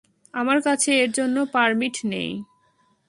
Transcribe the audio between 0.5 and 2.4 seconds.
কাছে এরজন্য পারমিট নেই।